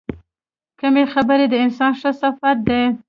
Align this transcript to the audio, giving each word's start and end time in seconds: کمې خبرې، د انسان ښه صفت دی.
کمې 0.79 1.03
خبرې، 1.13 1.45
د 1.49 1.55
انسان 1.65 1.91
ښه 1.99 2.11
صفت 2.21 2.57
دی. 2.67 2.83